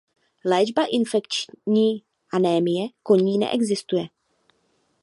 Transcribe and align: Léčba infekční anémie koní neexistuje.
Léčba 0.45 0.85
infekční 0.91 2.03
anémie 2.33 2.87
koní 3.03 3.37
neexistuje. 3.37 4.05